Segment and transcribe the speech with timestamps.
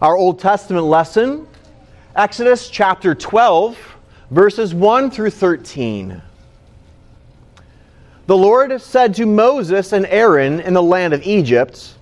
[0.00, 1.46] Our Old Testament lesson,
[2.16, 3.76] Exodus chapter 12,
[4.30, 6.22] verses 1 through 13.
[8.26, 11.96] The Lord said to Moses and Aaron in the land of Egypt,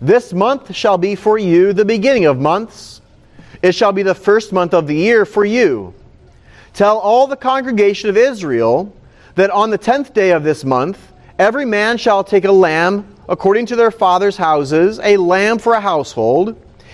[0.00, 3.00] This month shall be for you the beginning of months.
[3.60, 5.92] It shall be the first month of the year for you.
[6.74, 8.94] Tell all the congregation of Israel
[9.34, 13.66] that on the tenth day of this month, every man shall take a lamb according
[13.66, 16.56] to their father's houses, a lamb for a household.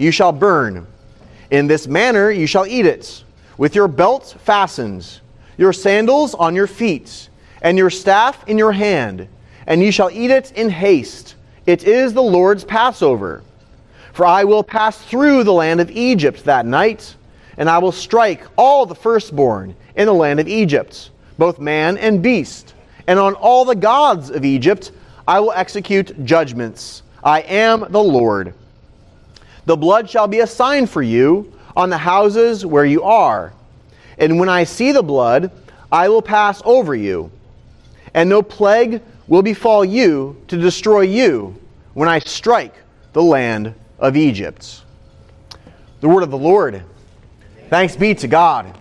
[0.00, 0.86] you shall burn.
[1.50, 3.22] In this manner you shall eat it,
[3.58, 5.20] with your belt fastened,
[5.58, 7.28] your sandals on your feet,
[7.60, 9.28] and your staff in your hand,
[9.66, 11.34] and you shall eat it in haste.
[11.66, 13.42] It is the Lord's Passover.
[14.14, 17.14] For I will pass through the land of Egypt that night,
[17.58, 22.22] and I will strike all the firstborn in the land of Egypt, both man and
[22.22, 22.74] beast,
[23.06, 24.92] and on all the gods of Egypt
[25.28, 27.02] I will execute judgments.
[27.22, 28.54] I am the Lord.
[29.66, 33.52] The blood shall be a sign for you on the houses where you are.
[34.18, 35.50] And when I see the blood,
[35.92, 37.30] I will pass over you.
[38.14, 41.56] And no plague will befall you to destroy you
[41.94, 42.74] when I strike
[43.12, 44.82] the land of Egypt.
[46.00, 46.82] The word of the Lord.
[47.68, 48.76] Thanks be to God.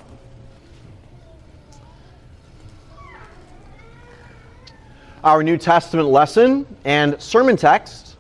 [5.24, 8.16] Our New Testament lesson and sermon text,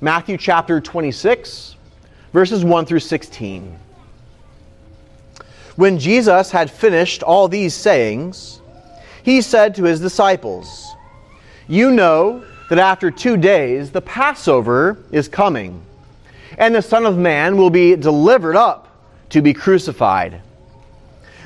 [0.00, 1.74] Matthew chapter 26
[2.32, 3.78] verses 1 through 16.
[5.76, 8.60] When Jesus had finished all these sayings,
[9.22, 10.86] he said to his disciples,
[11.68, 15.82] You know that after two days the Passover is coming,
[16.58, 18.88] and the Son of Man will be delivered up
[19.30, 20.40] to be crucified.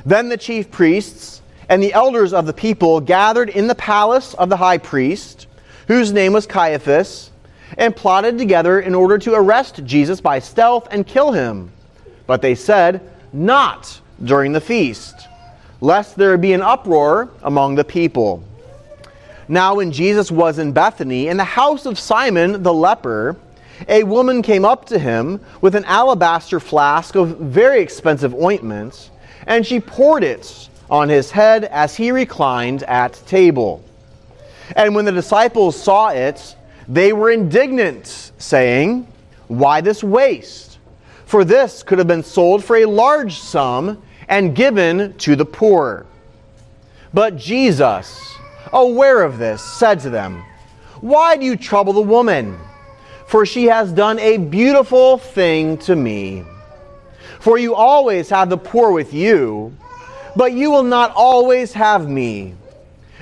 [0.06, 4.48] Then the chief priests and the elders of the people gathered in the palace of
[4.48, 5.46] the high priest,
[5.88, 7.31] whose name was Caiaphas
[7.78, 11.70] and plotted together in order to arrest Jesus by stealth and kill him.
[12.26, 13.00] But they said,
[13.32, 15.28] Not during the feast,
[15.80, 18.44] lest there be an uproar among the people.
[19.48, 23.36] Now, when Jesus was in Bethany, in the house of Simon the leper,
[23.88, 29.10] a woman came up to him with an alabaster flask of very expensive ointment,
[29.46, 33.82] and she poured it on his head as he reclined at table.
[34.76, 36.54] And when the disciples saw it,
[36.88, 39.06] they were indignant, saying,
[39.48, 40.78] Why this waste?
[41.24, 46.06] For this could have been sold for a large sum and given to the poor.
[47.14, 48.36] But Jesus,
[48.72, 50.44] aware of this, said to them,
[51.00, 52.58] Why do you trouble the woman?
[53.26, 56.44] For she has done a beautiful thing to me.
[57.40, 59.76] For you always have the poor with you,
[60.36, 62.54] but you will not always have me.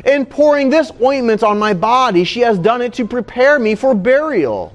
[0.05, 3.95] In pouring this ointment on my body, she has done it to prepare me for
[3.95, 4.73] burial.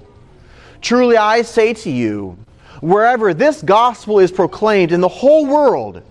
[0.81, 2.37] Truly I say to you,
[2.81, 6.03] wherever this gospel is proclaimed in the whole world,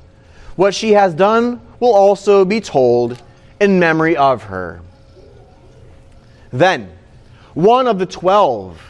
[0.56, 3.22] what she has done will also be told
[3.60, 4.80] in memory of her.
[6.52, 6.90] Then,
[7.54, 8.80] one of the twelve,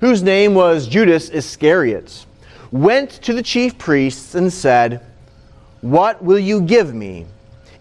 [0.00, 2.26] whose name was Judas Iscariot,
[2.70, 5.00] went to the chief priests and said,
[5.80, 7.26] What will you give me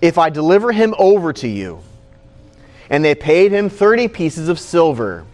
[0.02, 1.82] if I deliver him over to you?
[2.92, 5.26] And they paid him 30 pieces of silver.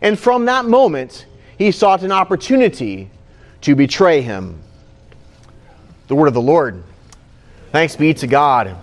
[0.00, 1.26] And from that moment,
[1.58, 3.10] he sought an opportunity
[3.62, 4.62] to betray him.
[6.06, 6.82] The word of the Lord.
[7.72, 8.76] Thanks be to God.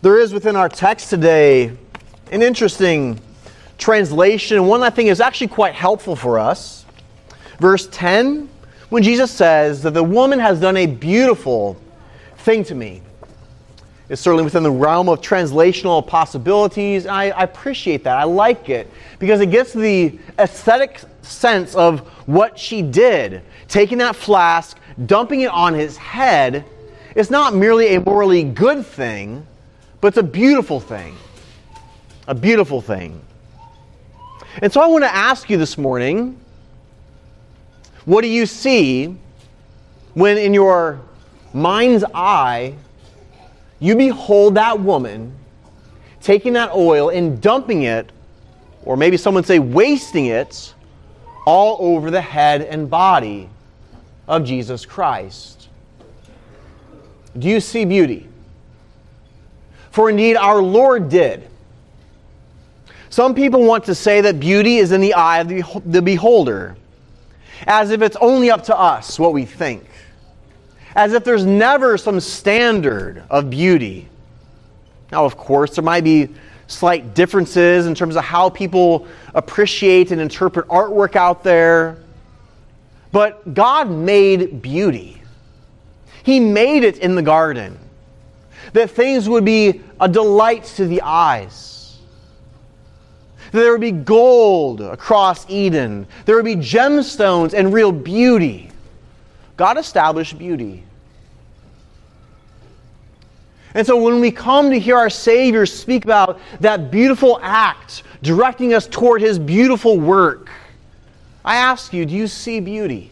[0.00, 1.76] There is within our text today
[2.30, 3.18] an interesting
[3.76, 6.84] translation, and one I think is actually quite helpful for us.
[7.58, 8.48] Verse 10,
[8.90, 11.76] when Jesus says that the woman has done a beautiful
[12.38, 13.02] thing to me.
[14.08, 17.06] Is certainly within the realm of translational possibilities.
[17.06, 18.18] I, I appreciate that.
[18.18, 23.42] I like it because it gets the aesthetic sense of what she did.
[23.68, 26.64] Taking that flask, dumping it on his head,
[27.14, 29.46] is not merely a morally good thing,
[30.00, 31.16] but it's a beautiful thing.
[32.28, 33.22] A beautiful thing.
[34.60, 36.40] And so I want to ask you this morning
[38.04, 39.16] what do you see
[40.12, 41.00] when in your
[41.54, 42.74] mind's eye
[43.86, 45.34] you behold that woman
[46.20, 48.10] taking that oil and dumping it,
[48.84, 50.74] or maybe someone say wasting it,
[51.46, 53.48] all over the head and body
[54.26, 55.68] of Jesus Christ?
[57.38, 58.28] Do you see beauty?
[59.90, 61.48] For indeed, our Lord did.
[63.10, 65.48] Some people want to say that beauty is in the eye of
[65.84, 66.76] the beholder,
[67.66, 69.84] as if it's only up to us what we think,
[70.94, 74.08] as if there's never some standard of beauty.
[75.10, 76.28] Now, of course, there might be
[76.66, 81.98] slight differences in terms of how people appreciate and interpret artwork out there,
[83.12, 85.20] but God made beauty.
[86.22, 87.78] He made it in the garden
[88.72, 91.74] that things would be a delight to the eyes
[93.54, 98.68] that there would be gold across Eden, there would be gemstones and real beauty.
[99.56, 100.84] God established beauty.
[103.74, 108.72] And so when we come to hear our Savior speak about that beautiful act directing
[108.72, 110.50] us toward his beautiful work,
[111.44, 113.10] I ask you, do you see beauty?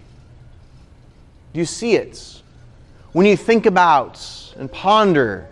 [1.53, 2.43] Do you see it?
[3.13, 5.49] When you think about and ponder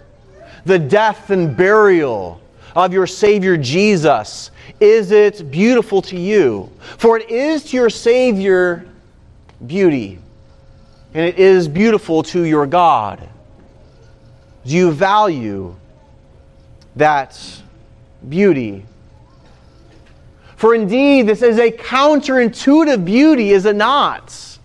[0.65, 2.41] the death and burial
[2.77, 4.51] of your Savior Jesus
[4.81, 6.71] is it beautiful to you?
[6.97, 8.87] For it is to your Savior
[9.67, 10.19] beauty,
[11.15, 13.29] and it is beautiful to your God.
[14.65, 15.77] Do you value
[16.97, 17.41] that
[18.29, 18.85] beauty?
[20.57, 24.59] For indeed, this is a counterintuitive beauty, is it not?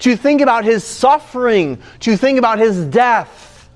[0.00, 3.68] To think about his suffering, to think about his death.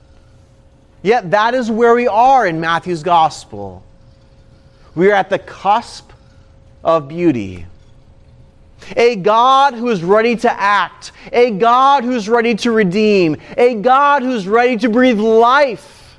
[1.03, 3.85] Yet that is where we are in Matthew's gospel.
[4.95, 6.11] We are at the cusp
[6.83, 7.67] of beauty.
[8.95, 14.23] A God who is ready to act, a God who's ready to redeem, a God
[14.23, 16.19] who's ready to breathe life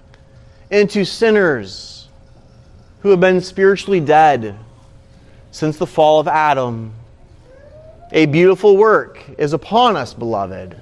[0.70, 2.10] into sinners
[3.00, 4.58] who have been spiritually dead
[5.52, 6.94] since the fall of Adam.
[8.12, 10.82] A beautiful work is upon us, beloved.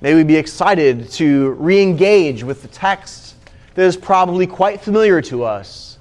[0.00, 3.34] May we be excited to re engage with the text
[3.74, 5.98] that is probably quite familiar to us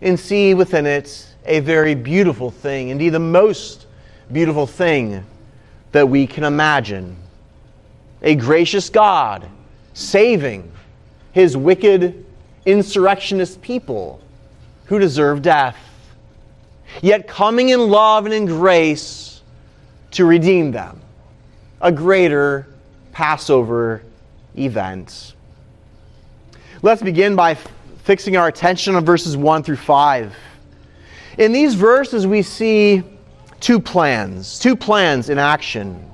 [0.00, 3.86] and see within it a very beautiful thing, indeed, the most
[4.32, 5.24] beautiful thing
[5.92, 7.16] that we can imagine.
[8.22, 9.48] A gracious God
[9.92, 10.72] saving
[11.32, 12.24] his wicked
[12.64, 14.20] insurrectionist people
[14.86, 15.76] who deserve death,
[17.02, 19.42] yet coming in love and in grace
[20.12, 21.00] to redeem them.
[21.80, 22.66] A greater
[23.12, 24.02] Passover
[24.56, 25.34] event.
[26.82, 27.54] Let's begin by
[28.04, 30.34] fixing our attention on verses 1 through 5.
[31.36, 33.02] In these verses, we see
[33.60, 36.10] two plans, two plans in action.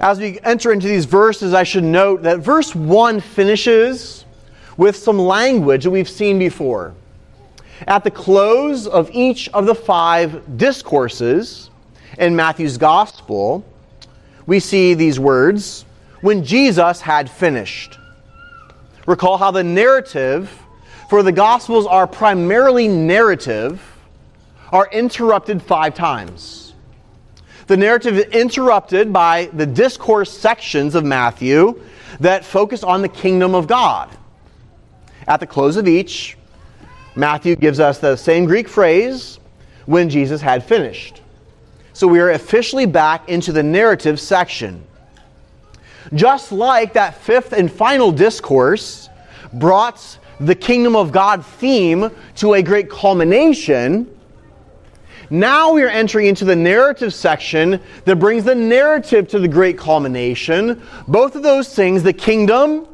[0.00, 4.24] As we enter into these verses, I should note that verse 1 finishes
[4.76, 6.94] with some language that we've seen before.
[7.86, 11.70] At the close of each of the five discourses
[12.18, 13.64] in Matthew's Gospel,
[14.46, 15.84] we see these words
[16.20, 17.98] when Jesus had finished.
[19.06, 20.50] Recall how the narrative
[21.08, 23.82] for the Gospels are primarily narrative,
[24.72, 26.74] are interrupted five times.
[27.66, 31.80] The narrative is interrupted by the discourse sections of Matthew
[32.20, 34.10] that focus on the kingdom of God.
[35.26, 36.36] At the close of each,
[37.16, 39.38] Matthew gives us the same Greek phrase,
[39.86, 41.20] when Jesus had finished.
[41.92, 44.84] So we are officially back into the narrative section.
[46.12, 49.08] Just like that fifth and final discourse
[49.52, 54.10] brought the kingdom of God theme to a great culmination,
[55.30, 59.78] now we are entering into the narrative section that brings the narrative to the great
[59.78, 60.82] culmination.
[61.08, 62.86] Both of those things, the kingdom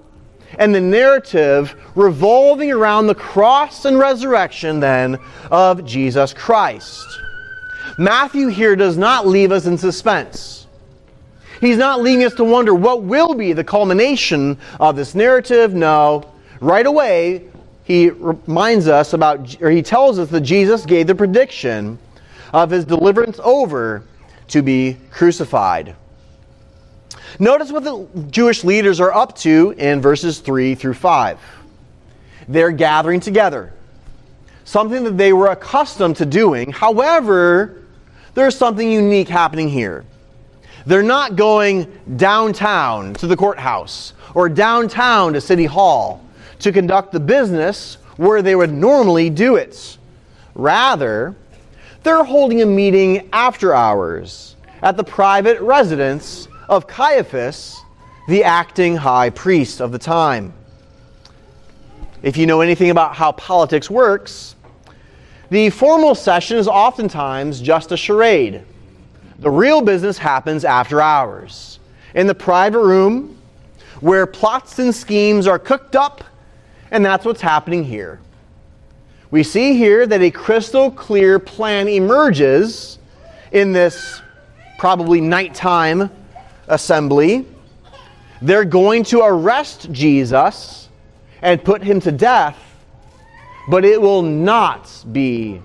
[0.59, 5.19] and the narrative, revolving around the cross and resurrection then
[5.51, 7.07] of Jesus Christ.
[7.99, 10.67] Matthew here does not leave us in suspense.
[11.61, 15.75] He's not leaving us to wonder what will be the culmination of this narrative.
[15.75, 16.33] No.
[16.61, 17.49] Right away,
[17.85, 21.99] he reminds us about, or he tells us that Jesus gave the prediction
[22.53, 24.05] of his deliverance over
[24.49, 25.97] to be crucified.
[27.39, 31.39] Notice what the Jewish leaders are up to in verses 3 through 5.
[32.49, 33.73] They're gathering together,
[34.65, 36.73] something that they were accustomed to doing.
[36.73, 37.83] However,
[38.35, 40.05] there's something unique happening here.
[40.85, 46.25] They're not going downtown to the courthouse or downtown to City Hall
[46.61, 49.99] to conduct the business where they would normally do it.
[50.55, 51.35] Rather,
[52.03, 57.81] they're holding a meeting after hours at the private residence of Caiaphas,
[58.29, 60.53] the acting high priest of the time.
[62.23, 64.55] If you know anything about how politics works,
[65.51, 68.63] the formal session is oftentimes just a charade.
[69.41, 71.81] The real business happens after hours,
[72.15, 73.37] in the private room
[74.01, 76.25] where plots and schemes are cooked up,
[76.91, 78.21] and that's what's happening here.
[79.31, 82.99] We see here that a crystal clear plan emerges
[83.53, 84.21] in this
[84.79, 86.11] probably nighttime
[86.67, 87.47] assembly.
[88.43, 90.89] They're going to arrest Jesus
[91.43, 92.59] and put him to death,
[93.69, 95.63] but it will not be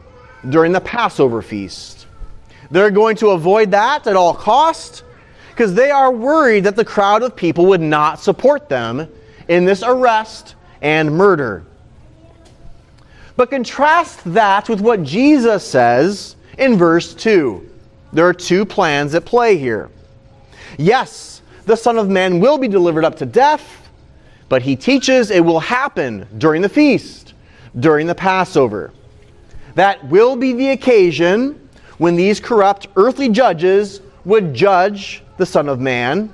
[0.49, 2.05] during the Passover feast.
[2.69, 5.03] They're going to avoid that at all cost
[5.49, 9.07] because they are worried that the crowd of people would not support them
[9.47, 11.65] in this arrest and murder.
[13.35, 17.69] But contrast that with what Jesus says in verse 2.
[18.13, 19.89] There are two plans at play here.
[20.77, 23.89] Yes, the Son of Man will be delivered up to death,
[24.47, 27.33] but he teaches it will happen during the feast,
[27.79, 28.91] during the Passover.
[29.75, 35.79] That will be the occasion when these corrupt earthly judges would judge the Son of
[35.79, 36.33] Man,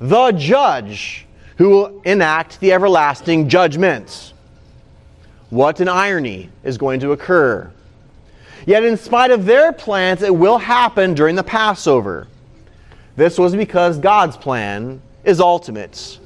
[0.00, 1.26] the judge
[1.62, 4.32] who will enact the everlasting judgments.
[5.48, 7.70] What an irony is going to occur.
[8.66, 12.26] Yet, in spite of their plans, it will happen during the Passover.
[13.14, 16.18] This was because God's plan is ultimate.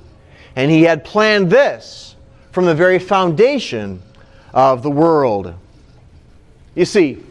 [0.56, 2.16] And He had planned this
[2.50, 4.00] from the very foundation
[4.54, 5.52] of the world.
[6.74, 7.22] You see,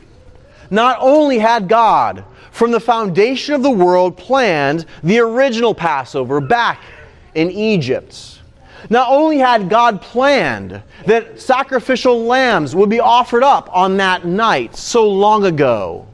[0.70, 6.80] not only had God, from the foundation of the world, planned the original Passover back
[7.36, 8.40] in Egypt,
[8.90, 14.76] not only had God planned that sacrificial lambs would be offered up on that night
[14.76, 16.08] so long ago,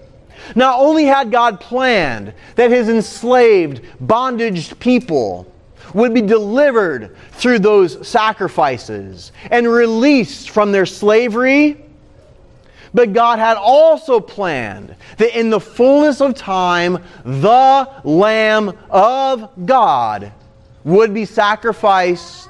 [0.55, 5.47] not only had God planned that his enslaved, bondaged people
[5.93, 11.85] would be delivered through those sacrifices and released from their slavery,
[12.93, 20.31] but God had also planned that in the fullness of time, the Lamb of God
[20.83, 22.49] would be sacrificed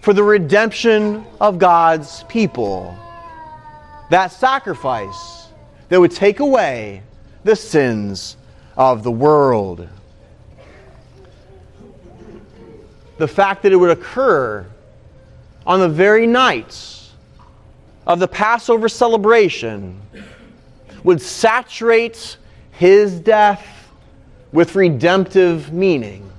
[0.00, 2.96] for the redemption of God's people.
[4.10, 5.48] That sacrifice
[5.88, 7.02] that would take away
[7.44, 8.36] the sins
[8.76, 9.88] of the world.
[13.18, 14.66] The fact that it would occur
[15.66, 17.12] on the very nights
[18.06, 20.00] of the Passover celebration
[21.04, 22.36] would saturate
[22.72, 23.90] his death
[24.52, 26.30] with redemptive meaning.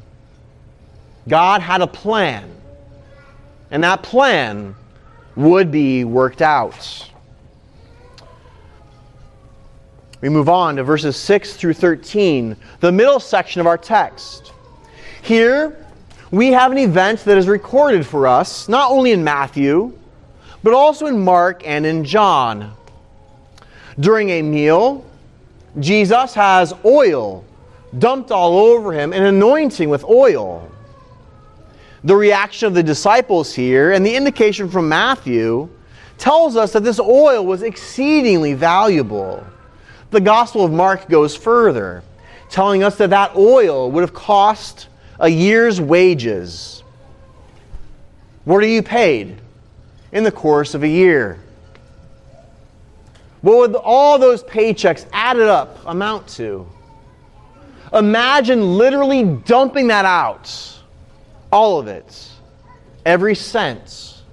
[1.27, 2.49] God had a plan,
[3.71, 4.75] and that plan
[5.35, 7.09] would be worked out.
[10.21, 14.53] We move on to verses 6 through 13, the middle section of our text.
[15.21, 15.85] Here,
[16.31, 19.97] we have an event that is recorded for us, not only in Matthew,
[20.63, 22.73] but also in Mark and in John.
[23.99, 25.05] During a meal,
[25.79, 27.45] Jesus has oil
[27.99, 30.69] dumped all over him, an anointing with oil.
[32.05, 35.67] The reaction of the disciples here and the indication from Matthew
[36.19, 39.43] tells us that this oil was exceedingly valuable.
[40.11, 42.03] The Gospel of Mark goes further,
[42.51, 44.87] telling us that that oil would have cost
[45.19, 46.83] a year's wages.
[48.43, 49.41] What are you paid
[50.11, 51.39] in the course of a year?
[53.41, 56.67] What would all those paychecks added up amount to?
[57.91, 60.74] Imagine literally dumping that out.
[61.55, 62.29] All of it.
[63.05, 64.23] Every sense.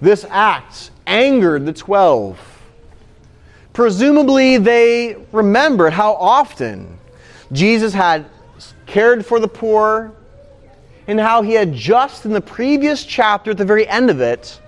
[0.00, 2.38] This act angered the twelve.
[3.72, 6.98] Presumably, they remembered how often
[7.50, 8.26] Jesus had
[8.86, 10.12] cared for the poor
[11.08, 14.60] and how he had just in the previous chapter, at the very end of it,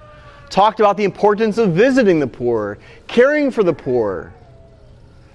[0.48, 2.76] talked about the importance of visiting the poor,
[3.06, 4.32] caring for the poor,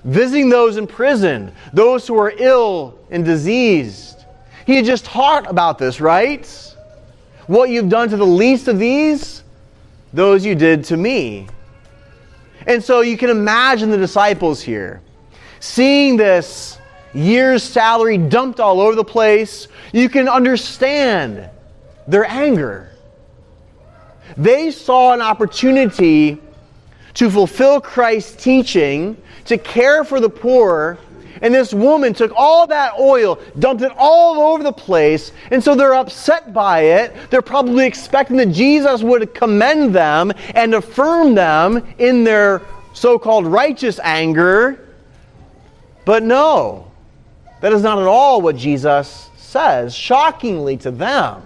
[0.03, 4.24] visiting those in prison, those who are ill and diseased.
[4.65, 6.45] He had just taught about this, right?
[7.47, 9.43] What you've done to the least of these,
[10.13, 11.47] those you did to me.
[12.65, 15.01] And so you can imagine the disciples here
[15.65, 16.77] seeing this
[17.13, 21.49] year's salary dumped all over the place, you can understand
[22.07, 22.91] their anger.
[24.37, 26.41] They saw an opportunity
[27.15, 30.97] to fulfill Christ's teaching, to care for the poor,
[31.45, 35.75] and this woman took all that oil, dumped it all over the place, and so
[35.75, 37.15] they're upset by it.
[37.29, 43.45] They're probably expecting that Jesus would commend them and affirm them in their so called
[43.45, 44.89] righteous anger.
[46.03, 46.89] But no,
[47.61, 51.43] that is not at all what Jesus says, shockingly to them.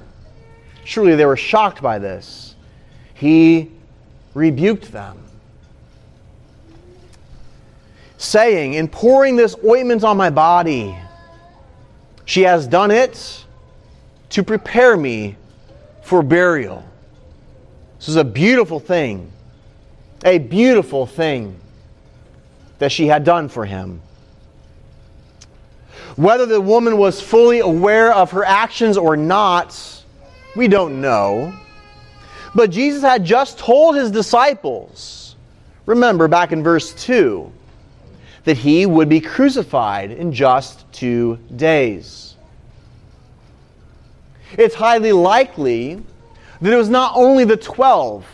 [0.85, 2.55] Surely they were shocked by this.
[3.15, 3.69] He
[4.33, 5.17] rebuked them
[8.19, 10.95] saying, In pouring this ointment on my body,
[12.25, 13.45] she has done it
[14.29, 15.35] to prepare me
[16.03, 16.83] for burial.
[17.97, 19.31] This is a beautiful thing,
[20.23, 21.59] a beautiful thing
[22.77, 24.01] that she had done for him.
[26.15, 30.03] Whether the woman was fully aware of her actions or not,
[30.55, 31.53] we don't know.
[32.53, 35.35] But Jesus had just told his disciples,
[35.85, 37.51] remember back in verse 2,
[38.43, 42.35] that he would be crucified in just two days.
[44.57, 46.01] It's highly likely
[46.61, 48.25] that it was not only the 12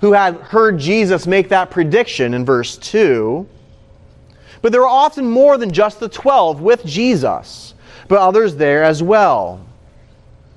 [0.00, 3.46] who had heard Jesus make that prediction in verse 2,
[4.62, 7.74] but there were often more than just the 12 with Jesus,
[8.08, 9.64] but others there as well.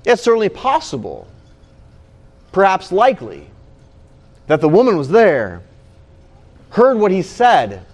[0.04, 1.26] It's certainly possible,
[2.52, 3.48] perhaps likely,
[4.46, 5.62] that the woman was there,
[6.70, 7.86] heard what he said,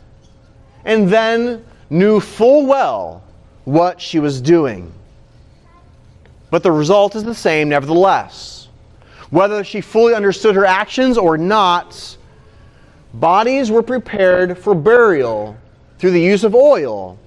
[0.84, 3.22] and then knew full well
[3.64, 4.92] what she was doing.
[6.50, 8.68] But the result is the same, nevertheless.
[9.30, 12.16] Whether she fully understood her actions or not,
[13.14, 15.56] bodies were prepared for burial
[15.98, 17.18] through the use of oil.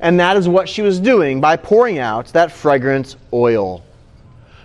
[0.00, 3.84] And that is what she was doing by pouring out that fragrant oil,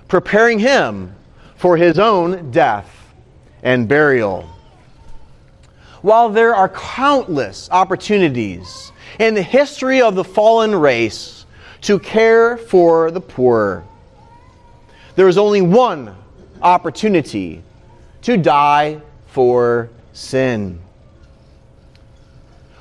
[0.08, 1.13] preparing him
[1.56, 2.89] for his own death
[3.63, 4.52] and burial
[6.03, 11.45] while there are countless opportunities in the history of the fallen race
[11.79, 13.86] to care for the poor,
[15.15, 16.13] there is only one
[16.61, 17.63] opportunity
[18.22, 20.79] to die for sin.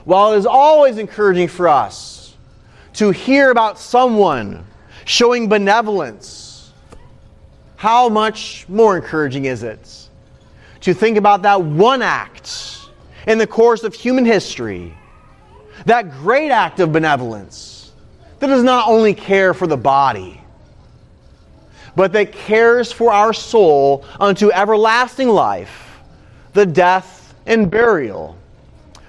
[0.04, 2.36] While it is always encouraging for us
[2.94, 4.66] to hear about someone
[5.04, 6.72] showing benevolence,
[7.76, 10.08] how much more encouraging is it
[10.80, 12.71] to think about that one act
[13.26, 14.96] in the course of human history,
[15.86, 17.92] that great act of benevolence
[18.38, 20.40] that does not only care for the body,
[21.94, 25.98] but that cares for our soul unto everlasting life,
[26.52, 28.36] the death and burial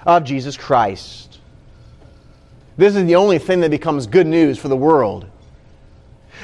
[0.06, 1.38] of Jesus Christ.
[2.76, 5.26] This is the only thing that becomes good news for the world.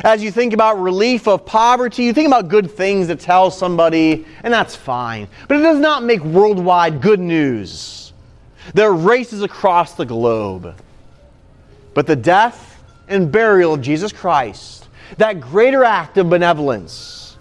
[0.04, 4.24] As you think about relief of poverty, you think about good things to tell somebody,
[4.42, 5.28] and that's fine.
[5.48, 8.12] But it does not make worldwide good news.
[8.74, 10.74] There are races across the globe.
[11.94, 17.36] But the death and burial of Jesus Christ, that greater act of benevolence,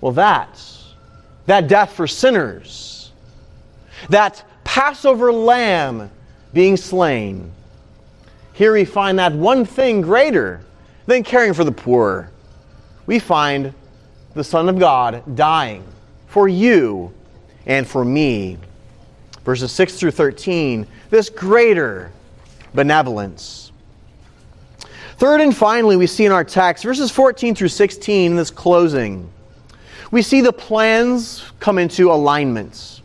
[0.00, 0.60] well, that,
[1.46, 3.10] that death for sinners,
[4.10, 6.10] that Passover lamb
[6.52, 7.50] being slain,
[8.52, 10.60] here we find that one thing greater
[11.08, 12.30] than caring for the poor.
[13.06, 13.72] We find
[14.34, 15.82] the Son of God dying
[16.26, 17.14] for you
[17.64, 18.58] and for me.
[19.42, 22.12] Verses 6 through 13, this greater
[22.74, 23.72] benevolence.
[25.16, 29.30] Third and finally, we see in our text, verses 14 through 16, this closing,
[30.10, 33.00] we see the plans come into alignment.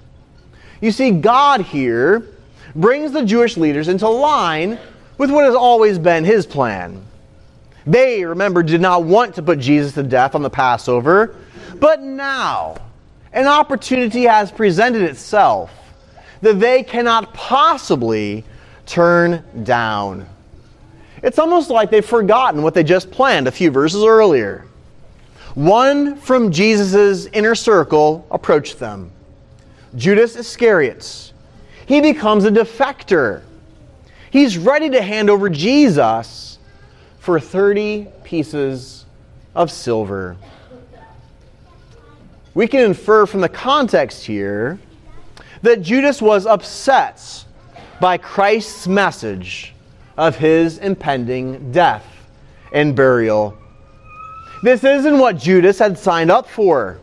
[0.81, 2.27] You see, God here
[2.75, 4.77] brings the Jewish leaders into line
[5.17, 7.01] with what has always been his plan.
[7.85, 11.35] They, remember, did not want to put Jesus to death on the Passover,
[11.75, 12.77] but now
[13.33, 15.71] an opportunity has presented itself
[16.41, 18.43] that they cannot possibly
[18.85, 20.27] turn down.
[21.21, 24.65] It's almost like they've forgotten what they just planned a few verses earlier.
[25.55, 29.11] One from Jesus' inner circle approached them
[29.95, 31.31] Judas Iscariot.
[31.85, 33.41] He becomes a defector.
[34.31, 36.52] He's ready to hand over Jesus
[37.23, 39.05] for 30 pieces
[39.55, 40.35] of silver.
[42.53, 44.77] We can infer from the context here
[45.61, 47.45] that Judas was upset
[48.01, 49.73] by Christ's message
[50.17, 52.05] of his impending death
[52.73, 53.57] and burial.
[54.61, 56.99] This isn't what Judas had signed up for.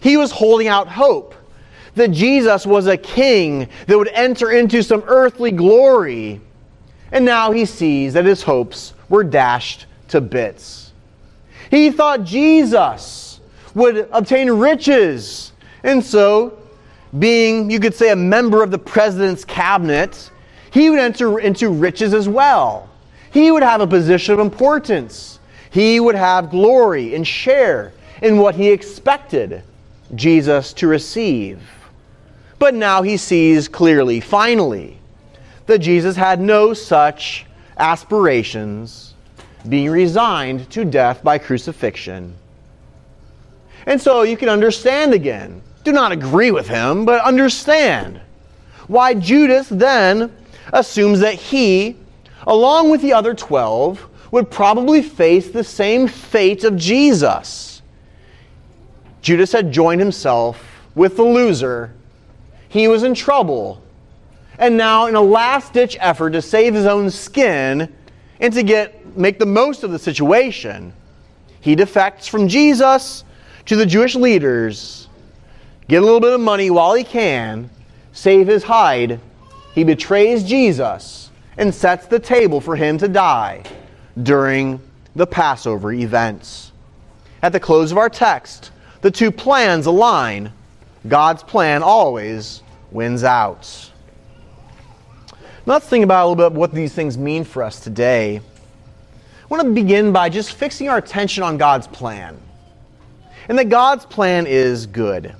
[0.00, 1.32] He was holding out hope
[1.94, 6.40] that Jesus was a king that would enter into some earthly glory
[7.12, 10.92] and now he sees that his hopes were dashed to bits.
[11.70, 13.40] He thought Jesus
[13.74, 16.58] would obtain riches, and so,
[17.18, 20.30] being, you could say, a member of the president's cabinet,
[20.70, 22.88] he would enter into riches as well.
[23.32, 25.38] He would have a position of importance.
[25.70, 27.92] He would have glory and share
[28.22, 29.62] in what he expected
[30.14, 31.60] Jesus to receive.
[32.58, 34.98] But now he sees clearly, finally,
[35.66, 37.45] that Jesus had no such
[37.76, 39.14] aspirations,
[39.68, 42.34] being resigned to death by crucifixion.
[43.86, 45.62] And so you can understand again.
[45.84, 48.20] Do not agree with him, but understand
[48.88, 50.32] why Judas then
[50.72, 51.96] assumes that he,
[52.46, 57.82] along with the other 12, would probably face the same fate of Jesus.
[59.22, 61.92] Judas had joined himself with the loser.
[62.68, 63.82] He was in trouble.
[64.58, 67.92] And now, in a last ditch effort to save his own skin
[68.40, 70.92] and to get, make the most of the situation,
[71.60, 73.24] he defects from Jesus
[73.66, 75.08] to the Jewish leaders,
[75.88, 77.68] get a little bit of money while he can,
[78.12, 79.20] save his hide.
[79.74, 83.62] He betrays Jesus and sets the table for him to die
[84.22, 84.80] during
[85.14, 86.72] the Passover events.
[87.42, 88.70] At the close of our text,
[89.02, 90.52] the two plans align.
[91.06, 93.90] God's plan always wins out.
[95.68, 98.36] Let's think about a little bit what these things mean for us today.
[98.36, 102.40] I want to begin by just fixing our attention on God's plan.
[103.48, 105.34] And that God's plan is good.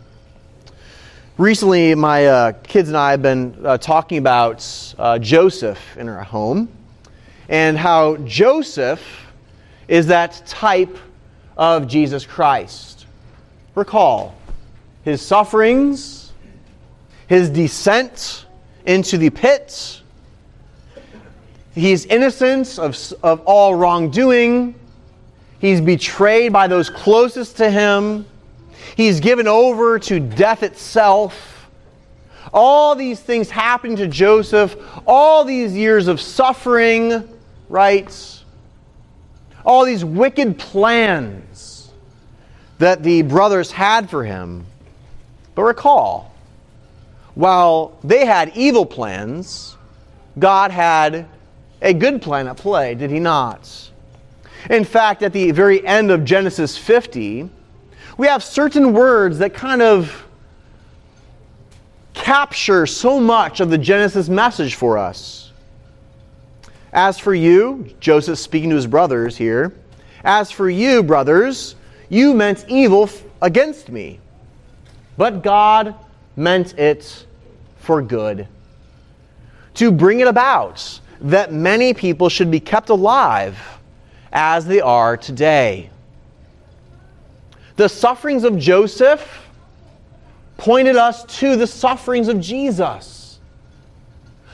[1.38, 6.24] Recently, my uh, kids and I have been uh, talking about uh, Joseph in our
[6.24, 6.70] home
[7.48, 9.00] and how Joseph
[9.86, 10.98] is that type
[11.56, 13.06] of Jesus Christ.
[13.76, 14.34] Recall
[15.04, 16.32] his sufferings,
[17.28, 18.46] his descent
[18.86, 20.02] into the pit.
[21.76, 24.74] He's innocent of, of all wrongdoing.
[25.58, 28.24] He's betrayed by those closest to him.
[28.96, 31.68] He's given over to death itself.
[32.50, 34.74] All these things happened to Joseph,
[35.06, 37.28] all these years of suffering,
[37.68, 38.42] right?
[39.62, 41.90] All these wicked plans
[42.78, 44.64] that the brothers had for him.
[45.54, 46.34] But recall,
[47.34, 49.76] while they had evil plans,
[50.38, 51.28] God had
[51.86, 53.70] a good plan at play, did he not?
[54.68, 57.48] In fact, at the very end of Genesis 50,
[58.18, 60.26] we have certain words that kind of
[62.12, 65.52] capture so much of the Genesis message for us.
[66.92, 69.72] As for you, Joseph speaking to his brothers here,
[70.24, 71.76] as for you, brothers,
[72.08, 73.08] you meant evil
[73.42, 74.18] against me,
[75.16, 75.94] but God
[76.34, 77.26] meant it
[77.76, 78.48] for good,
[79.74, 83.58] to bring it about that many people should be kept alive
[84.32, 85.90] as they are today.
[87.76, 89.46] The sufferings of Joseph
[90.56, 93.38] pointed us to the sufferings of Jesus.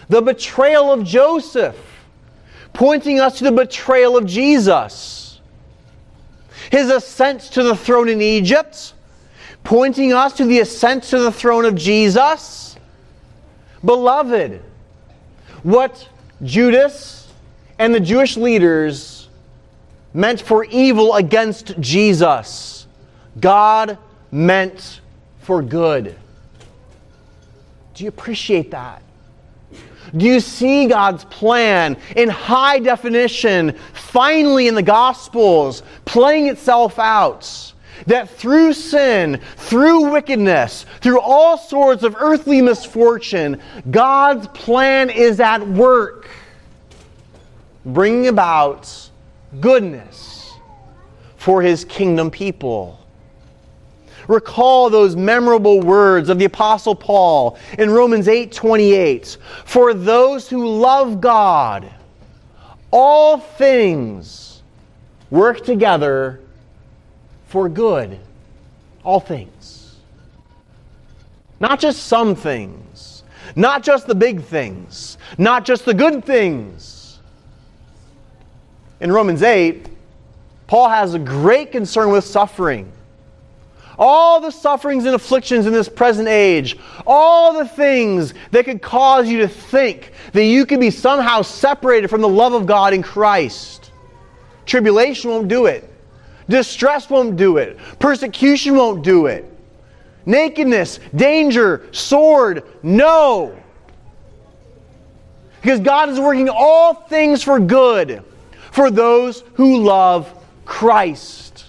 [0.08, 1.76] The betrayal of Joseph,
[2.72, 5.40] pointing us to the betrayal of Jesus.
[6.70, 8.94] His ascent to the throne in Egypt,
[9.62, 12.76] pointing us to the ascent to the throne of Jesus.
[13.84, 14.60] Beloved,
[15.62, 16.08] what
[16.42, 17.28] Judas
[17.78, 19.28] and the Jewish leaders
[20.14, 22.86] meant for evil against Jesus,
[23.40, 23.98] God
[24.30, 25.00] meant
[25.40, 26.16] for good.
[27.94, 29.02] Do you appreciate that?
[30.16, 37.71] Do you see God's plan in high definition, finally in the Gospels, playing itself out?
[38.06, 43.60] That through sin, through wickedness, through all sorts of earthly misfortune,
[43.90, 46.28] God's plan is at work,
[47.84, 49.10] bringing about
[49.60, 50.52] goodness
[51.36, 52.98] for his kingdom people.
[54.28, 59.36] Recall those memorable words of the apostle Paul in Romans 8:28.
[59.64, 61.90] For those who love God,
[62.92, 64.62] all things
[65.30, 66.40] work together
[67.52, 68.18] for good.
[69.04, 69.96] All things.
[71.60, 73.22] Not just some things,
[73.54, 77.20] not just the big things, not just the good things.
[79.00, 79.86] In Romans 8,
[80.66, 82.90] Paul has a great concern with suffering
[83.98, 89.28] all the sufferings and afflictions in this present age, all the things that could cause
[89.28, 93.02] you to think that you could be somehow separated from the love of God in
[93.02, 93.92] Christ.
[94.64, 95.91] Tribulation won't do it.
[96.52, 97.78] Distress won't do it.
[97.98, 99.50] Persecution won't do it.
[100.26, 103.58] Nakedness, danger, sword, no.
[105.62, 108.22] Because God is working all things for good
[108.70, 110.30] for those who love
[110.66, 111.64] Christ.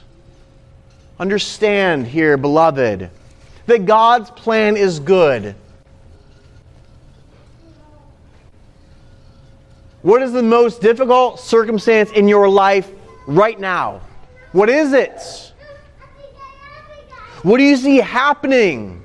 [1.17, 3.09] Understand here, beloved,
[3.67, 5.55] that God's plan is good.
[10.01, 12.91] What is the most difficult circumstance in your life
[13.25, 14.01] right now?
[14.53, 15.51] What is it?
[17.41, 19.03] What do you see happening?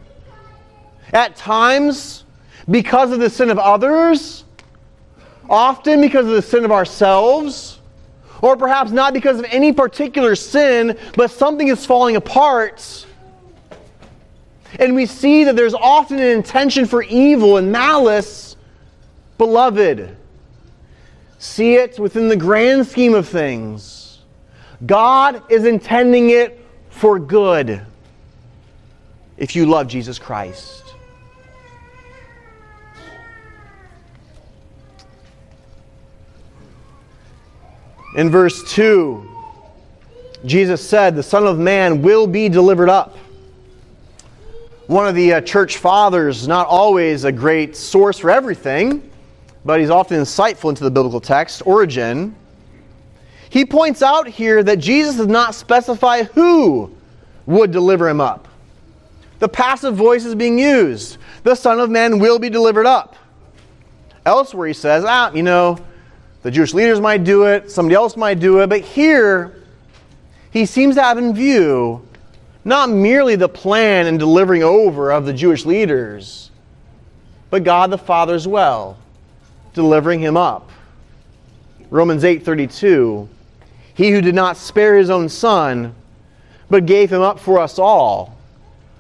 [1.12, 2.24] At times,
[2.70, 4.44] because of the sin of others,
[5.48, 7.80] often because of the sin of ourselves,
[8.42, 13.06] or perhaps not because of any particular sin, but something is falling apart.
[14.78, 18.56] And we see that there's often an intention for evil and malice.
[19.38, 20.14] Beloved,
[21.38, 23.97] see it within the grand scheme of things.
[24.86, 27.84] God is intending it for good
[29.36, 30.94] if you love Jesus Christ.
[38.16, 39.28] In verse 2,
[40.44, 43.16] Jesus said, The Son of Man will be delivered up.
[44.86, 49.08] One of the uh, church fathers, not always a great source for everything,
[49.64, 52.34] but he's often insightful into the biblical text, Origen.
[53.50, 56.94] He points out here that Jesus does not specify who
[57.46, 58.48] would deliver him up.
[59.38, 61.16] The passive voice is being used.
[61.44, 63.16] The Son of Man will be delivered up.
[64.26, 65.78] Elsewhere, he says, ah, you know,
[66.42, 69.62] the Jewish leaders might do it, somebody else might do it, but here
[70.50, 72.06] he seems to have in view
[72.64, 76.50] not merely the plan and delivering over of the Jewish leaders,
[77.50, 78.98] but God the Father as well,
[79.72, 80.70] delivering him up.
[81.90, 83.28] Romans 8:32
[83.98, 85.92] He who did not spare his own son,
[86.70, 88.38] but gave him up for us all,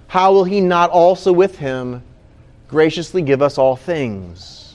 [0.08, 2.02] how will he not also with him
[2.66, 4.74] graciously give us all things?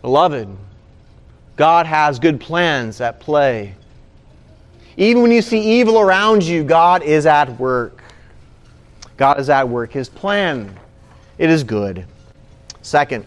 [0.00, 0.48] Beloved,
[1.56, 3.74] God has good plans at play.
[4.96, 8.02] Even when you see evil around you, God is at work.
[9.18, 9.92] God is at work.
[9.92, 10.78] His plan,
[11.36, 12.06] it is good.
[12.80, 13.26] Second,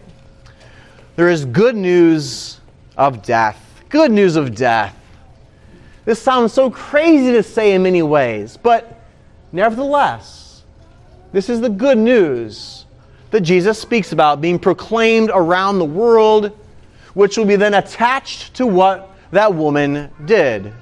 [1.16, 2.60] there is good news
[2.98, 3.60] of death.
[3.90, 4.98] Good news of death.
[6.06, 9.02] This sounds so crazy to say in many ways, but
[9.52, 10.64] nevertheless,
[11.32, 12.86] this is the good news
[13.32, 16.58] that Jesus speaks about being proclaimed around the world
[17.14, 20.74] which will be then attached to what that woman did,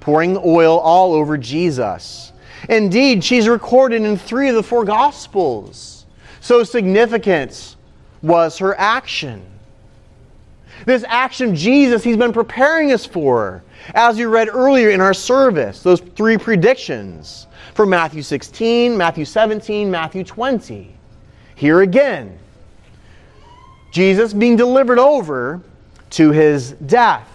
[0.00, 2.32] pouring oil all over Jesus.
[2.68, 6.06] Indeed, she's recorded in three of the four Gospels.
[6.40, 7.76] So significant
[8.22, 9.42] was her action.
[10.86, 13.62] This action Jesus, he's been preparing us for,
[13.94, 19.90] as you read earlier in our service, those three predictions from Matthew 16, Matthew 17,
[19.90, 20.94] Matthew 20.
[21.54, 22.38] Here again,
[23.92, 25.60] Jesus being delivered over
[26.10, 27.28] to his death.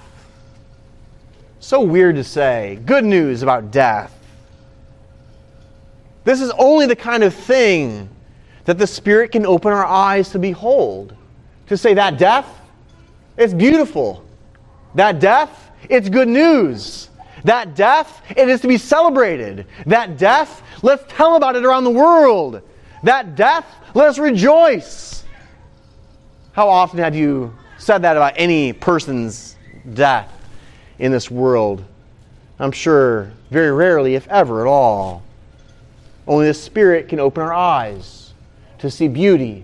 [1.60, 2.80] So weird to say.
[2.86, 4.16] Good news about death.
[6.24, 8.10] This is only the kind of thing
[8.66, 11.16] that the Spirit can open our eyes to behold.
[11.68, 12.59] To say that death,
[13.40, 14.24] it's beautiful.
[14.96, 17.10] That death, it's good news.
[17.46, 19.66] That death, it is to be celebrated.
[19.86, 22.62] That death, let's tell about it around the world.
[23.04, 25.24] That death, let us rejoice.
[26.52, 29.56] How often have you said that about any person's
[29.94, 30.30] death
[31.00, 31.86] in this world?
[32.60, 35.24] I'm sure very rarely, if ever at all.
[36.28, 38.34] Only the Spirit can open our eyes
[38.80, 39.64] to see beauty,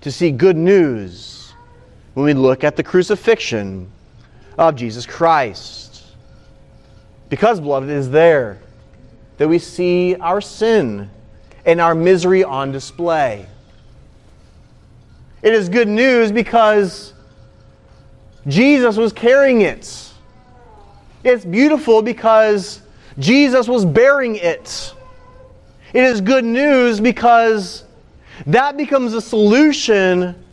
[0.00, 1.33] to see good news
[2.14, 3.90] when we look at the crucifixion
[4.56, 6.04] of Jesus Christ.
[7.28, 8.58] Because, beloved, it is there
[9.38, 11.10] that we see our sin
[11.66, 13.46] and our misery on display.
[15.42, 17.12] It is good news because
[18.46, 20.12] Jesus was carrying it.
[21.24, 22.82] It's beautiful because
[23.18, 24.94] Jesus was bearing it.
[25.92, 27.84] It is good news because
[28.46, 30.43] that becomes a solution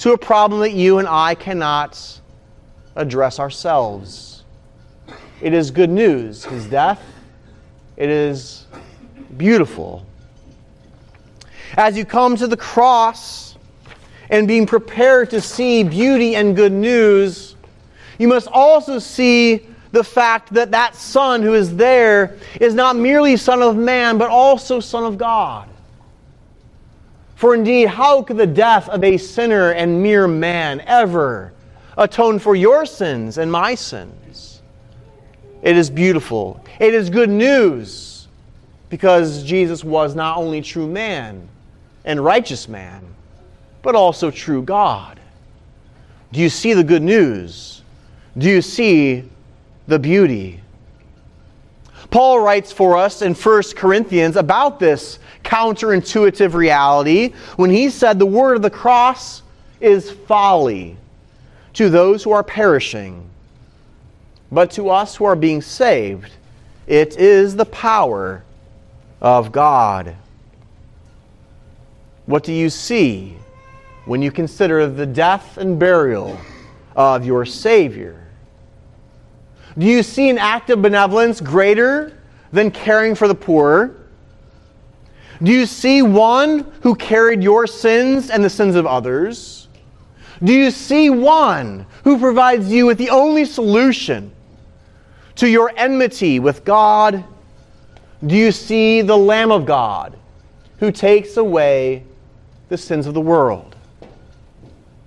[0.00, 2.20] to a problem that you and I cannot
[2.96, 4.44] address ourselves.
[5.40, 6.44] It is good news.
[6.44, 7.02] His death,
[7.96, 8.66] it is
[9.36, 10.04] beautiful.
[11.76, 13.50] As you come to the cross,
[14.30, 17.56] and being prepared to see beauty and good news,
[18.18, 23.36] you must also see the fact that that Son who is there is not merely
[23.36, 25.68] Son of man, but also Son of God.
[27.40, 31.54] For indeed, how could the death of a sinner and mere man ever
[31.96, 34.60] atone for your sins and my sins?
[35.62, 36.62] It is beautiful.
[36.78, 38.28] It is good news
[38.90, 41.48] because Jesus was not only true man
[42.04, 43.02] and righteous man,
[43.80, 45.18] but also true God.
[46.32, 47.80] Do you see the good news?
[48.36, 49.24] Do you see
[49.86, 50.60] the beauty?
[52.10, 58.26] Paul writes for us in 1 Corinthians about this counterintuitive reality when he said the
[58.26, 59.42] word of the cross
[59.80, 60.96] is folly
[61.72, 63.28] to those who are perishing,
[64.52, 66.30] but to us who are being saved,
[66.86, 68.44] it is the power
[69.20, 70.14] of God.
[72.26, 73.36] What do you see
[74.04, 76.38] when you consider the death and burial
[76.94, 78.24] of your Savior?
[79.76, 82.16] Do you see an act of benevolence greater
[82.52, 83.96] than caring for the poor?
[85.42, 89.68] Do you see one who carried your sins and the sins of others?
[90.42, 94.32] Do you see one who provides you with the only solution
[95.36, 97.24] to your enmity with God?
[98.26, 100.18] Do you see the Lamb of God
[100.78, 102.04] who takes away
[102.68, 103.76] the sins of the world?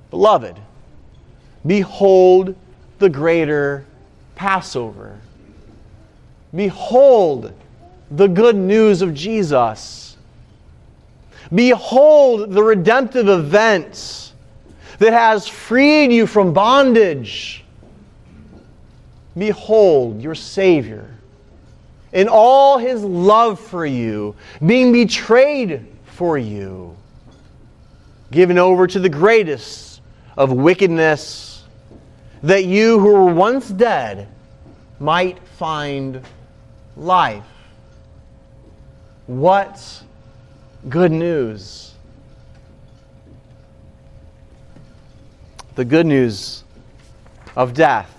[0.09, 0.59] Beloved,
[1.65, 2.55] behold
[2.99, 3.85] the greater
[4.35, 5.19] Passover.
[6.55, 7.53] Behold
[8.11, 10.02] the good news of Jesus.
[11.53, 14.33] Behold the redemptive event
[14.99, 17.63] that has freed you from bondage.
[19.37, 21.09] Behold your Savior
[22.13, 24.35] in all his love for you,
[24.65, 26.95] being betrayed for you,
[28.31, 30.01] given over to the greatest
[30.37, 31.63] of wickedness,
[32.43, 34.27] that you who were once dead
[34.99, 36.21] might find
[36.95, 37.43] life.
[39.25, 40.03] What
[40.89, 41.93] good news!
[45.75, 46.63] The good news
[47.55, 48.09] of death.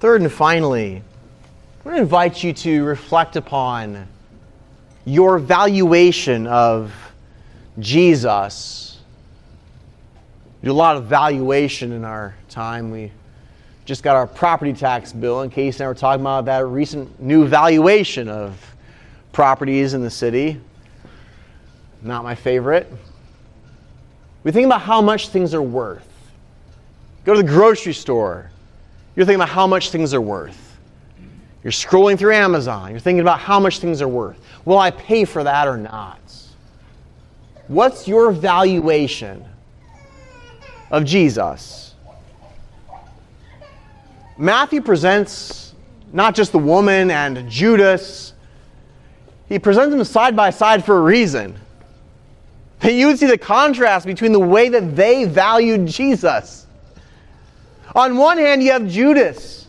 [0.00, 4.06] Third and finally, I want to invite you to reflect upon
[5.04, 6.92] your valuation of
[7.78, 9.00] Jesus.
[10.60, 12.90] We do a lot of valuation in our time.
[12.90, 13.12] We
[13.86, 17.46] just got our property tax bill, in case now we're talking about that recent new
[17.46, 18.74] valuation of
[19.32, 20.60] properties in the city.
[22.02, 22.90] Not my favorite.
[24.44, 26.06] We think about how much things are worth.
[27.24, 28.50] Go to the grocery store,
[29.14, 30.76] you're thinking about how much things are worth.
[31.62, 34.38] You're scrolling through Amazon, you're thinking about how much things are worth.
[34.64, 36.20] Will I pay for that or not?
[37.66, 39.44] What's your valuation
[40.90, 41.94] of Jesus?
[44.38, 45.74] Matthew presents
[46.12, 48.32] not just the woman and Judas,
[49.48, 51.58] he presents them side by side for a reason.
[52.80, 56.66] That you would see the contrast between the way that they valued Jesus.
[57.94, 59.66] On one hand, you have Judas,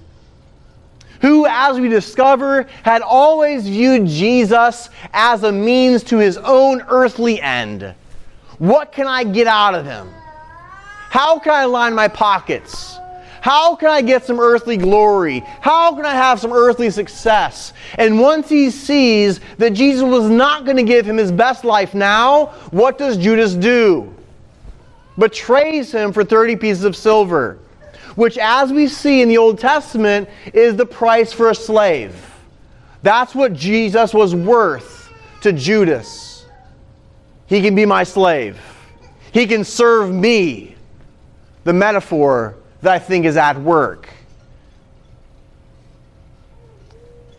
[1.22, 7.42] who, as we discover, had always viewed Jesus as a means to his own earthly
[7.42, 7.96] end.
[8.60, 10.10] What can I get out of him?
[11.10, 12.98] How can I line my pockets?
[13.42, 15.40] How can I get some earthly glory?
[15.62, 17.74] How can I have some earthly success?
[17.96, 21.94] And once he sees that Jesus was not going to give him his best life
[21.94, 24.14] now, what does Judas do?
[25.18, 27.60] Betrays him for 30 pieces of silver,
[28.16, 32.16] which, as we see in the Old Testament, is the price for a slave.
[33.02, 36.46] That's what Jesus was worth to Judas.
[37.48, 38.60] He can be my slave,
[39.32, 40.76] he can serve me.
[41.66, 44.10] The metaphor that I think is at work.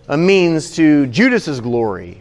[0.09, 2.21] A means to Judas's glory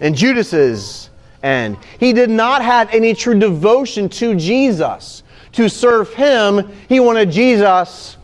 [0.00, 1.10] and Judas's
[1.42, 1.76] end.
[2.00, 5.22] He did not have any true devotion to Jesus.
[5.52, 8.16] To serve him, he wanted Jesus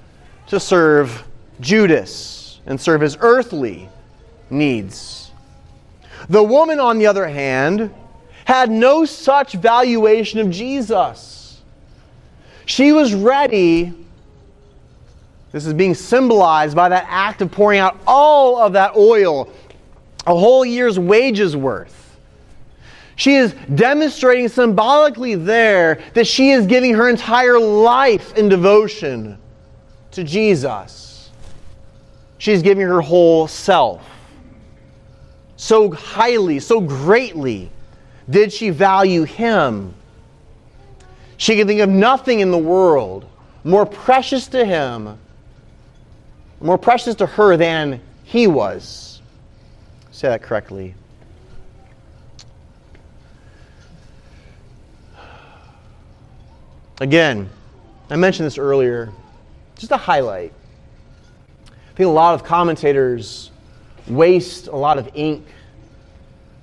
[0.48, 1.24] to serve
[1.61, 3.88] Judas and serve his earthly
[4.50, 5.31] needs.
[6.28, 7.92] The woman, on the other hand,
[8.44, 11.61] had no such valuation of Jesus.
[12.66, 13.92] She was ready
[15.52, 19.52] this is being symbolized by that act of pouring out all of that oil,
[20.26, 21.98] a whole year's wages worth.
[23.16, 29.38] She is demonstrating symbolically there that she is giving her entire life in devotion
[30.12, 31.30] to Jesus.
[32.38, 34.08] She's giving her whole self.
[35.56, 37.70] So highly, so greatly
[38.28, 39.94] did she value him.
[41.36, 43.26] She could think of nothing in the world
[43.64, 45.18] more precious to him
[46.62, 49.20] more precious to her than he was.
[50.10, 50.94] Say that correctly.
[57.00, 57.50] Again,
[58.10, 59.12] I mentioned this earlier,
[59.76, 60.52] just a highlight.
[61.66, 63.50] I think a lot of commentators
[64.06, 65.44] waste a lot of ink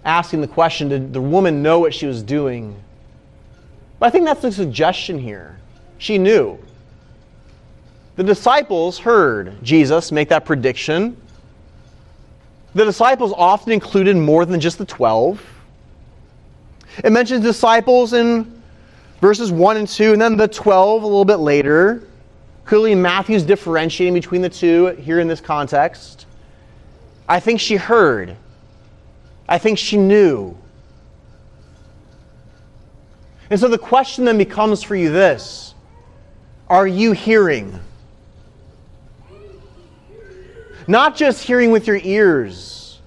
[0.05, 2.75] asking the question did the woman know what she was doing?
[3.99, 5.57] But I think that's the suggestion here.
[5.97, 6.57] she knew.
[8.19, 11.15] The disciples heard Jesus make that prediction.
[12.75, 15.41] The disciples often included more than just the 12.
[17.01, 18.61] It mentions disciples in
[19.21, 22.03] verses 1 and 2, and then the 12 a little bit later.
[22.65, 26.25] Clearly, Matthew's differentiating between the two here in this context.
[27.29, 28.35] I think she heard.
[29.47, 30.57] I think she knew.
[33.49, 35.73] And so the question then becomes for you this
[36.67, 37.79] Are you hearing?
[40.89, 42.99] Not just hearing with your ears,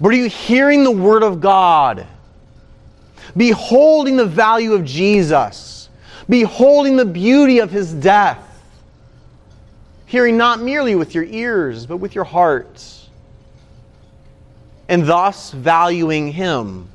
[0.00, 2.04] but are you hearing the Word of God?
[3.36, 5.88] Beholding the value of Jesus,
[6.28, 8.40] beholding the beauty of His death,
[10.06, 12.84] hearing not merely with your ears, but with your heart,
[14.88, 16.88] and thus valuing Him.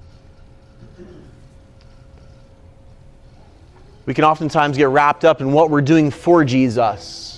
[4.06, 7.31] We can oftentimes get wrapped up in what we're doing for Jesus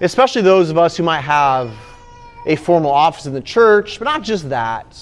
[0.00, 1.72] especially those of us who might have
[2.46, 4.96] a formal office in the church, but not just that.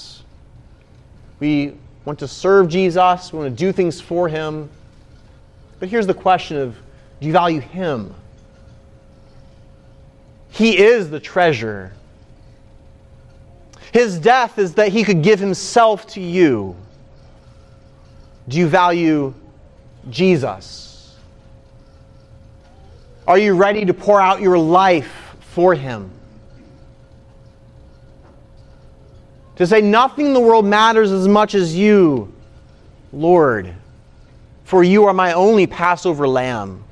[1.39, 1.75] We
[2.05, 4.69] want to serve Jesus, we want to do things for him.
[5.79, 6.75] But here's the question of
[7.21, 8.13] do you value him?
[10.51, 11.93] He is the treasure.
[13.93, 16.75] His death is that he could give himself to you.
[18.47, 19.33] Do you value
[20.09, 20.88] Jesus?
[23.29, 26.09] Are you ready to pour out your life for Him?
[29.57, 32.33] To say, Nothing in the world matters as much as you,
[33.13, 33.75] Lord,
[34.63, 36.83] for you are my only Passover lamb.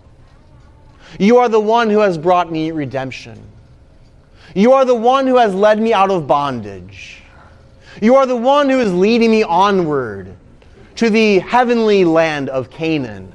[1.19, 3.41] You are the one who has brought me redemption.
[4.53, 7.23] You are the one who has led me out of bondage.
[7.99, 10.35] You are the one who is leading me onward
[10.97, 13.31] to the heavenly land of Canaan.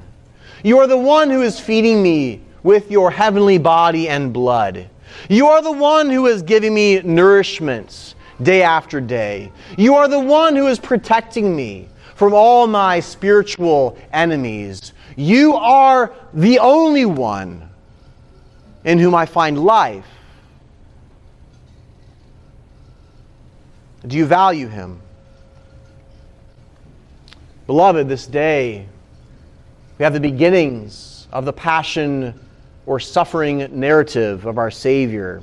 [0.63, 4.89] You are the one who is feeding me with your heavenly body and blood.
[5.29, 9.51] You are the one who is giving me nourishments day after day.
[9.77, 14.93] You are the one who is protecting me from all my spiritual enemies.
[15.15, 17.69] You are the only one
[18.83, 20.05] in whom I find life.
[24.05, 24.99] Do you value him?
[27.67, 28.85] Beloved, this day
[29.97, 32.37] we have the beginnings of the passion
[32.85, 35.41] or suffering narrative of our Savior.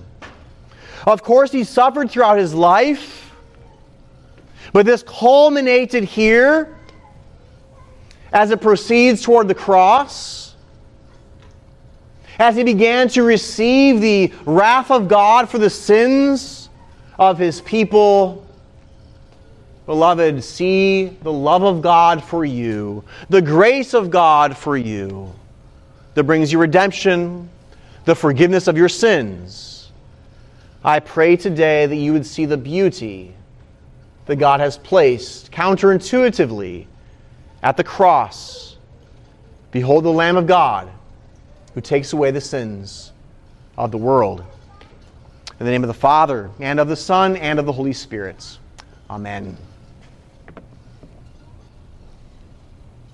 [1.06, 3.34] Of course, he suffered throughout his life,
[4.72, 6.76] but this culminated here
[8.32, 10.54] as it proceeds toward the cross.
[12.38, 16.68] As he began to receive the wrath of God for the sins
[17.18, 18.46] of his people,
[19.84, 25.34] beloved, see the love of God for you, the grace of God for you
[26.20, 27.48] that brings you redemption,
[28.04, 29.90] the forgiveness of your sins.
[30.84, 33.34] I pray today that you would see the beauty
[34.26, 36.84] that God has placed counterintuitively
[37.62, 38.76] at the cross.
[39.70, 40.90] Behold the Lamb of God
[41.72, 43.12] who takes away the sins
[43.78, 44.44] of the world.
[45.58, 48.58] In the name of the Father, and of the Son, and of the Holy Spirit.
[49.08, 49.56] Amen.